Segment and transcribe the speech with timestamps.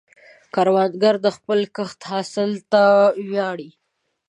[0.53, 2.81] کروندګر د خپل کښت حاصل ته
[3.29, 3.69] ویاړي